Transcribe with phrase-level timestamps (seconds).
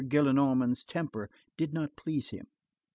[0.09, 2.47] Gillenormand's temper did not please him.